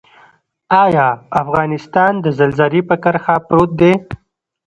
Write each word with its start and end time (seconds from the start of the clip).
آیا 0.83 1.07
افغانستان 1.41 2.13
د 2.25 2.27
زلزلې 2.39 2.81
په 2.89 2.95
کرښه 3.03 3.35
پروت 3.47 3.71
دی؟ 3.79 3.93